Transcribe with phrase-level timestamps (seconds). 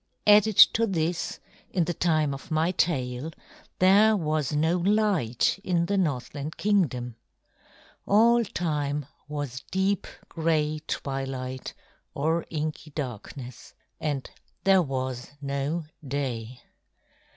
[0.25, 1.39] Added to this,
[1.69, 3.29] in the time of my tale
[3.77, 7.17] there was no light in the Northland Kingdom.
[8.07, 11.75] All time was deep gray twilight
[12.15, 14.27] or inky darkness, and
[14.63, 16.63] there was no day.